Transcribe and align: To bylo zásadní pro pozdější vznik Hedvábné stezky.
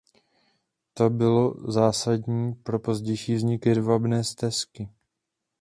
To 0.93 1.09
bylo 1.09 1.71
zásadní 1.71 2.53
pro 2.53 2.79
pozdější 2.79 3.35
vznik 3.35 3.65
Hedvábné 3.65 4.23
stezky. 4.23 4.89